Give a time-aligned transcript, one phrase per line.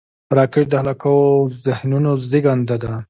[0.37, 1.15] راکټ د خلاقو
[1.65, 2.93] ذهنونو زیږنده ده